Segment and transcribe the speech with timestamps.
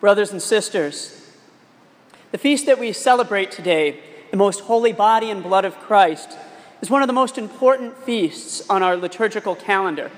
[0.00, 1.30] Brothers and sisters,
[2.32, 6.38] the feast that we celebrate today, the most holy body and blood of Christ,
[6.80, 10.10] is one of the most important feasts on our liturgical calendar.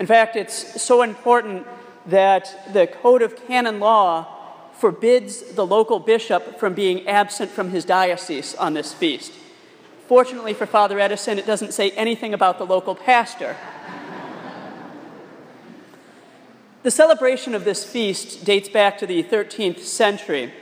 [0.00, 1.66] In fact, it's so important
[2.06, 4.26] that the Code of Canon Law
[4.72, 9.32] forbids the local bishop from being absent from his diocese on this feast.
[10.06, 13.56] Fortunately for Father Edison, it doesn't say anything about the local pastor.
[16.82, 20.52] The celebration of this feast dates back to the 13th century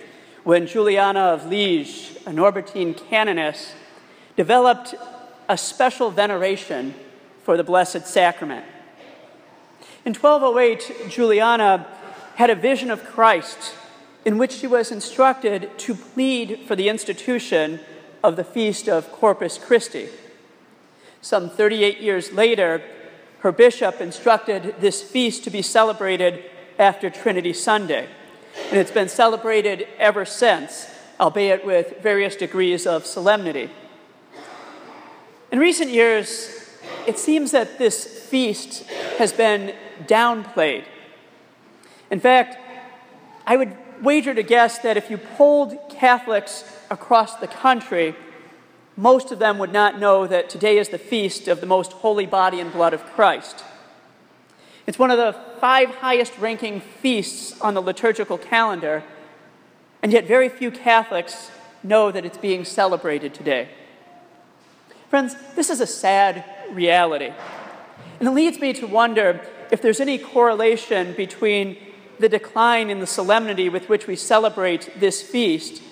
[0.44, 3.74] when Juliana of Liege, a Norbertine canoness,
[4.36, 4.94] developed
[5.48, 6.94] a special veneration
[7.42, 8.64] for the Blessed Sacrament.
[10.04, 11.86] In 1208, Juliana
[12.36, 13.74] had a vision of Christ
[14.24, 17.80] in which she was instructed to plead for the institution
[18.22, 20.08] of the feast of Corpus Christi.
[21.20, 22.82] Some 38 years later,
[23.46, 26.42] her bishop instructed this feast to be celebrated
[26.80, 28.08] after Trinity Sunday.
[28.70, 33.70] And it's been celebrated ever since, albeit with various degrees of solemnity.
[35.52, 38.82] In recent years, it seems that this feast
[39.18, 40.82] has been downplayed.
[42.10, 42.58] In fact,
[43.46, 48.16] I would wager to guess that if you polled Catholics across the country,
[48.96, 52.26] most of them would not know that today is the feast of the most holy
[52.26, 53.62] body and blood of Christ.
[54.86, 59.04] It's one of the five highest ranking feasts on the liturgical calendar,
[60.02, 61.50] and yet very few Catholics
[61.82, 63.68] know that it's being celebrated today.
[65.10, 67.32] Friends, this is a sad reality.
[68.18, 71.76] And it leads me to wonder if there's any correlation between
[72.18, 75.82] the decline in the solemnity with which we celebrate this feast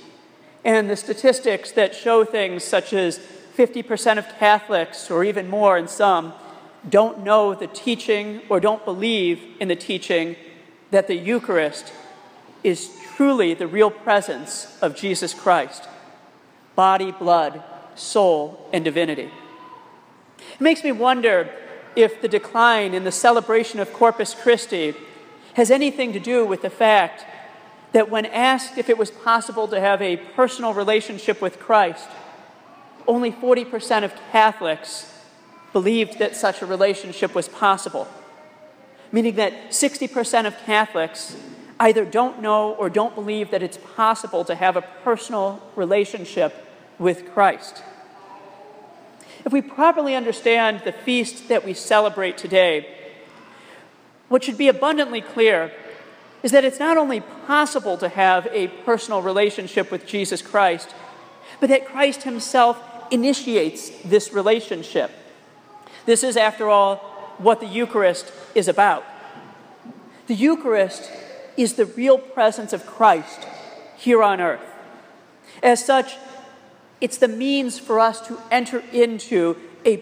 [0.64, 3.18] and the statistics that show things such as
[3.56, 6.32] 50% of Catholics, or even more in some,
[6.88, 10.36] don't know the teaching or don't believe in the teaching
[10.90, 11.92] that the Eucharist
[12.62, 15.88] is truly the real presence of Jesus Christ
[16.74, 17.62] body, blood,
[17.94, 19.30] soul, and divinity.
[20.38, 21.48] It makes me wonder
[21.94, 24.94] if the decline in the celebration of Corpus Christi
[25.54, 27.24] has anything to do with the fact
[27.94, 32.08] that when asked if it was possible to have a personal relationship with Christ,
[33.06, 35.16] only 40% of Catholics
[35.72, 38.08] believed that such a relationship was possible,
[39.12, 41.36] meaning that 60% of Catholics
[41.78, 46.52] either don't know or don't believe that it's possible to have a personal relationship
[46.98, 47.84] with Christ.
[49.44, 52.88] If we properly understand the feast that we celebrate today,
[54.28, 55.70] what should be abundantly clear
[56.44, 60.94] is that it's not only possible to have a personal relationship with Jesus Christ,
[61.58, 62.78] but that Christ Himself
[63.10, 65.10] initiates this relationship.
[66.04, 66.96] This is, after all,
[67.38, 69.04] what the Eucharist is about.
[70.26, 71.10] The Eucharist
[71.56, 73.46] is the real presence of Christ
[73.96, 74.60] here on earth.
[75.62, 76.16] As such,
[77.00, 79.56] it's the means for us to enter into
[79.86, 79.96] a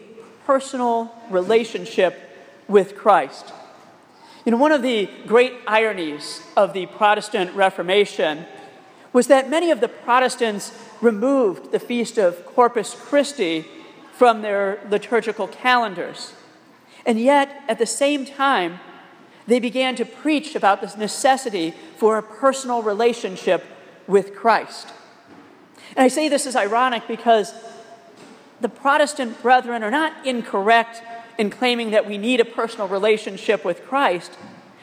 [0.45, 2.19] personal relationship
[2.67, 3.53] with Christ.
[4.45, 8.45] You know, one of the great ironies of the Protestant Reformation
[9.13, 13.67] was that many of the Protestants removed the feast of Corpus Christi
[14.13, 16.35] from their liturgical calendars.
[17.07, 18.81] And yet, at the same time,
[19.47, 23.65] they began to preach about this necessity for a personal relationship
[24.09, 24.89] with Christ.
[25.97, 27.55] And I say this is ironic because
[28.61, 31.03] the Protestant brethren are not incorrect
[31.43, 34.39] in claiming that we need a personal relationship with Christ.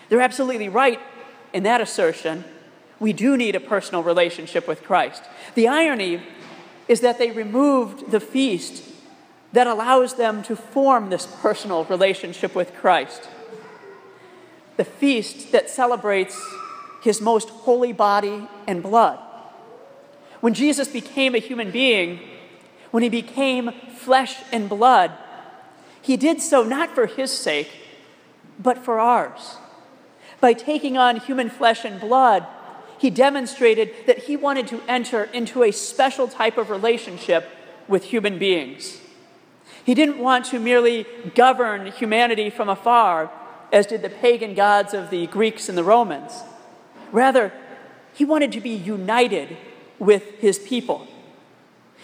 [0.09, 1.00] They're absolutely right
[1.53, 2.44] in that assertion.
[3.00, 5.24] We do need a personal relationship with Christ.
[5.56, 6.22] The irony
[6.90, 8.84] is that they removed the feast
[9.53, 13.30] that allows them to form this personal relationship with Christ.
[14.76, 16.38] The feast that celebrates
[17.02, 19.18] his most holy body and blood.
[20.41, 22.20] When Jesus became a human being,
[22.91, 25.14] when he became flesh and blood,
[26.01, 27.69] he did so not for his sake,
[28.59, 29.57] but for ours.
[30.41, 32.45] By taking on human flesh and blood,
[32.97, 37.49] he demonstrated that he wanted to enter into a special type of relationship
[37.87, 38.99] with human beings.
[39.84, 41.05] He didn't want to merely
[41.35, 43.31] govern humanity from afar,
[43.72, 46.43] as did the pagan gods of the Greeks and the Romans.
[47.11, 47.52] Rather,
[48.13, 49.57] he wanted to be united
[49.97, 51.07] with his people.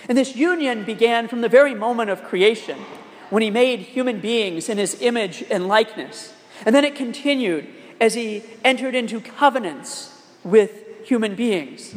[0.08, 2.80] And this union began from the very moment of creation,
[3.30, 6.34] when he made human beings in his image and likeness.
[6.66, 7.68] And then it continued
[8.00, 11.96] as he entered into covenants with human beings.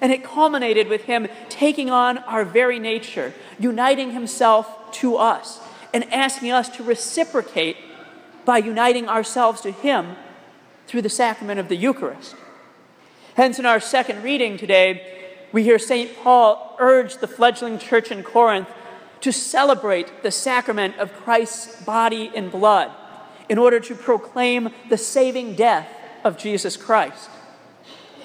[0.00, 5.60] And it culminated with him taking on our very nature, uniting himself to us,
[5.92, 7.76] and asking us to reciprocate
[8.44, 10.16] by uniting ourselves to him
[10.86, 12.34] through the sacrament of the Eucharist.
[13.34, 16.16] Hence, in our second reading today, we hear St.
[16.16, 18.68] Paul urge the fledgling church in Corinth
[19.20, 22.90] to celebrate the sacrament of Christ's body and blood
[23.48, 25.88] in order to proclaim the saving death
[26.24, 27.30] of Jesus Christ.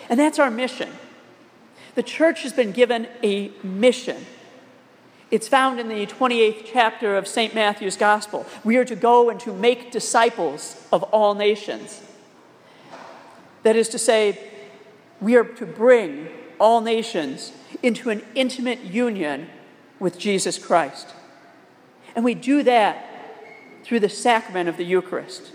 [0.10, 0.92] And that's our mission.
[1.96, 4.26] The church has been given a mission.
[5.32, 7.56] It's found in the 28th chapter of St.
[7.56, 8.46] Matthew's Gospel.
[8.64, 12.02] We are to go and to make disciples of all nations.
[13.64, 14.38] That is to say,
[15.22, 16.28] we are to bring
[16.60, 19.48] all nations into an intimate union
[20.04, 21.08] with Jesus Christ.
[22.14, 23.08] And we do that
[23.86, 25.54] through the sacrament of the Eucharist.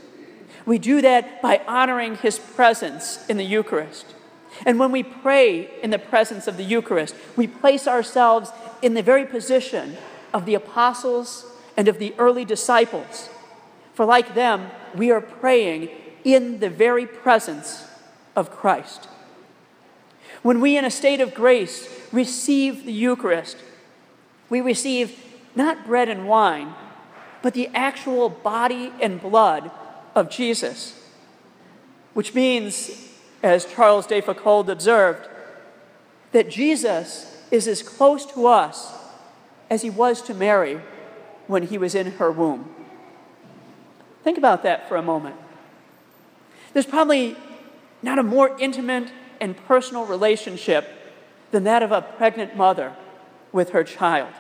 [0.65, 4.07] We do that by honoring his presence in the Eucharist.
[4.65, 8.51] And when we pray in the presence of the Eucharist, we place ourselves
[8.81, 9.99] in the very position
[10.33, 11.45] of the apostles
[11.77, 13.29] and of the early disciples.
[13.93, 15.91] For like them, we are praying
[16.25, 17.87] in the very presence
[18.35, 19.09] of Christ.
[20.43, 23.59] When we, in a state of grace, receive the Eucharist,
[24.51, 25.19] we receive
[25.55, 26.75] not bread and wine,
[27.43, 29.71] but the actual body and blood
[30.15, 30.95] of Jesus.
[32.15, 33.13] Which means,
[33.43, 35.29] as Charles de Foucauld observed,
[36.33, 38.93] that Jesus is as close to us
[39.71, 40.81] as he was to Mary
[41.47, 42.75] when he was in her womb.
[44.25, 45.37] Think about that for a moment.
[46.73, 47.37] There's probably
[48.03, 49.11] not a more intimate
[49.41, 50.87] and personal relationship
[51.51, 52.95] than that of a pregnant mother
[53.53, 54.33] with her child.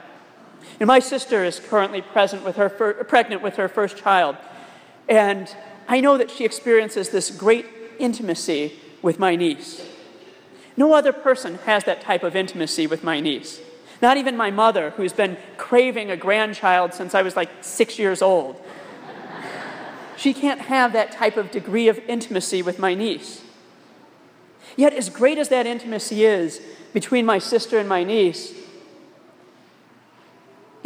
[0.81, 4.37] And my sister is currently present with her fir- pregnant with her first child.
[5.08, 5.55] And
[5.88, 7.66] I know that she experiences this great
[7.99, 9.84] intimacy with my niece.
[10.76, 13.60] No other person has that type of intimacy with my niece.
[14.00, 18.22] Not even my mother, who's been craving a grandchild since I was like six years
[18.22, 18.62] old.
[20.16, 23.43] she can't have that type of degree of intimacy with my niece.
[24.76, 26.61] Yet, as great as that intimacy is
[26.93, 28.54] between my sister and my niece,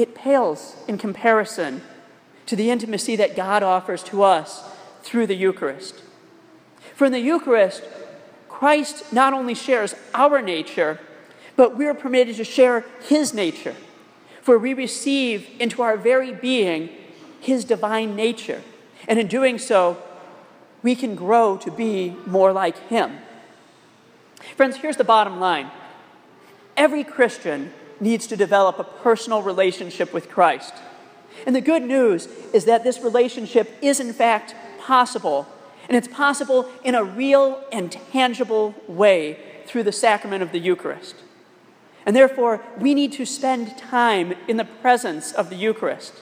[0.02, 1.80] it pales in comparison
[2.46, 4.64] to the intimacy that God offers to us
[5.02, 6.02] through the Eucharist.
[6.94, 7.82] For in the Eucharist,
[8.48, 10.98] Christ not only shares our nature,
[11.56, 13.76] but we're permitted to share his nature.
[14.40, 16.90] For we receive into our very being
[17.40, 18.62] his divine nature.
[19.06, 20.02] And in doing so,
[20.82, 23.18] we can grow to be more like him.
[24.56, 25.70] Friends, here's the bottom line
[26.76, 27.72] every Christian
[28.02, 30.74] needs to develop a personal relationship with Christ.
[31.46, 35.46] And the good news is that this relationship is, in fact, possible.
[35.88, 41.16] And it's possible in a real and tangible way through the sacrament of the Eucharist.
[42.04, 46.14] And therefore, we need to spend time in the presence of the Eucharist.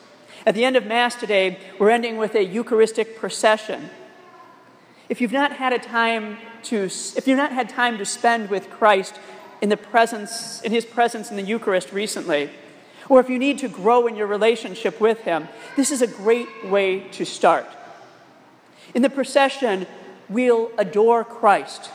[0.44, 3.90] At the end of Mass today, we're ending with a Eucharistic procession.
[5.08, 8.70] If you've not had a time to, if you've not had time to spend with
[8.70, 9.18] Christ
[9.60, 12.50] in the presence, in his presence in the Eucharist recently,
[13.08, 16.48] or if you need to grow in your relationship with him, this is a great
[16.66, 17.66] way to start.
[18.94, 19.86] In the procession,
[20.28, 21.90] we'll adore Christ,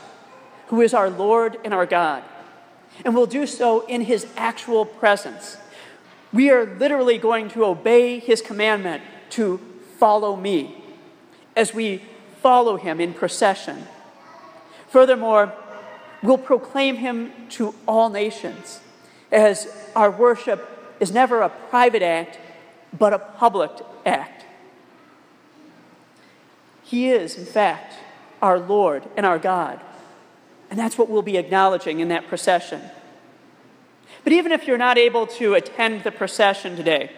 [0.68, 2.22] who is our Lord and our God,
[3.04, 5.56] and we'll do so in his actual presence.
[6.32, 9.58] We are literally going to obey his commandment to
[9.98, 10.84] follow me
[11.56, 12.02] as we
[12.42, 13.86] follow him in procession.
[14.88, 15.52] Furthermore,
[16.22, 18.80] we'll proclaim him to all nations,
[19.30, 22.38] as our worship is never a private act,
[22.96, 23.70] but a public
[24.04, 24.44] act.
[26.82, 27.94] He is, in fact,
[28.40, 29.80] our Lord and our God.
[30.70, 32.80] And that's what we'll be acknowledging in that procession.
[34.24, 37.10] But even if you're not able to attend the procession today,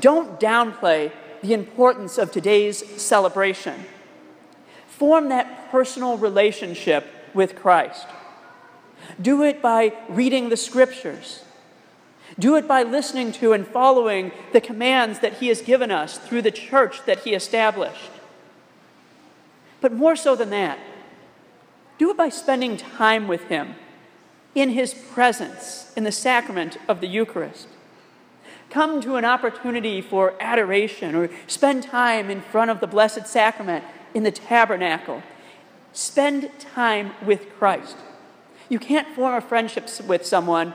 [0.00, 3.84] don't downplay the importance of today's celebration.
[4.86, 7.06] Form that personal relationship
[7.36, 8.06] with Christ.
[9.20, 11.44] Do it by reading the scriptures.
[12.38, 16.42] Do it by listening to and following the commands that He has given us through
[16.42, 18.10] the church that He established.
[19.80, 20.78] But more so than that,
[21.98, 23.76] do it by spending time with Him
[24.54, 27.68] in His presence in the sacrament of the Eucharist.
[28.70, 33.84] Come to an opportunity for adoration or spend time in front of the Blessed Sacrament
[34.12, 35.22] in the tabernacle
[35.96, 37.96] Spend time with Christ.
[38.68, 40.74] You can't form a friendship with someone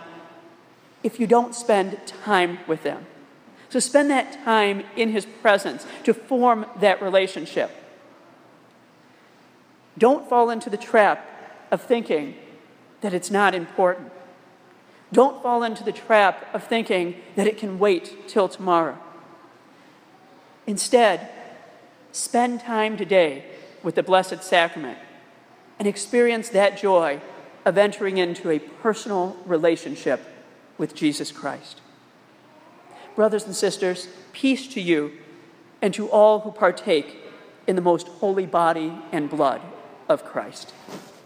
[1.04, 3.06] if you don't spend time with them.
[3.70, 7.70] So spend that time in His presence to form that relationship.
[9.96, 12.34] Don't fall into the trap of thinking
[13.02, 14.12] that it's not important.
[15.14, 18.98] Don't fall into the trap of thinking that it can wait till tomorrow.
[20.66, 21.30] Instead,
[22.12, 23.46] spend time today
[23.84, 24.98] with the Blessed Sacrament
[25.82, 27.20] and experience that joy
[27.66, 30.22] of entering into a personal relationship
[30.78, 31.82] with Jesus Christ.
[33.16, 35.12] Brothers and sisters, peace to you
[35.82, 37.18] and to all who partake
[37.66, 39.60] in the most holy body and blood
[40.08, 40.72] of Christ.